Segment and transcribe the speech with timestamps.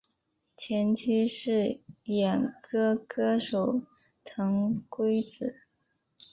[0.57, 3.83] 前妻是演歌歌手
[4.23, 5.61] 藤圭子。